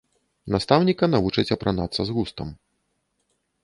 [0.55, 2.47] Настаўніка навучаць апранацца з густам.